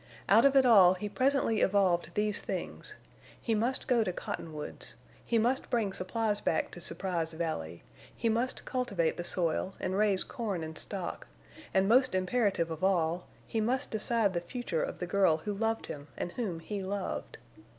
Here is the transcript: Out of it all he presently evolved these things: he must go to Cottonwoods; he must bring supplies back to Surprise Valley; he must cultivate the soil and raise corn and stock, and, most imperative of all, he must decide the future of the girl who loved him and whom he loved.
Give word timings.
Out 0.27 0.45
of 0.45 0.55
it 0.55 0.65
all 0.65 0.95
he 0.95 1.07
presently 1.07 1.61
evolved 1.61 2.15
these 2.15 2.41
things: 2.41 2.95
he 3.39 3.53
must 3.53 3.87
go 3.87 4.03
to 4.03 4.11
Cottonwoods; 4.11 4.95
he 5.23 5.37
must 5.37 5.69
bring 5.69 5.93
supplies 5.93 6.41
back 6.41 6.71
to 6.71 6.81
Surprise 6.81 7.33
Valley; 7.33 7.83
he 8.17 8.27
must 8.27 8.65
cultivate 8.65 9.15
the 9.15 9.23
soil 9.23 9.75
and 9.79 9.95
raise 9.95 10.23
corn 10.23 10.63
and 10.63 10.75
stock, 10.75 11.27
and, 11.71 11.87
most 11.87 12.15
imperative 12.15 12.71
of 12.71 12.83
all, 12.83 13.27
he 13.45 13.61
must 13.61 13.91
decide 13.91 14.33
the 14.33 14.41
future 14.41 14.81
of 14.81 14.97
the 14.97 15.05
girl 15.05 15.37
who 15.37 15.53
loved 15.53 15.85
him 15.85 16.07
and 16.17 16.31
whom 16.31 16.61
he 16.61 16.81
loved. 16.81 17.37